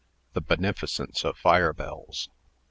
THE 0.33 0.41
BENEFICENCE 0.41 1.23
OF 1.23 1.37
FIRE 1.37 1.73
BELLS. 1.73 2.27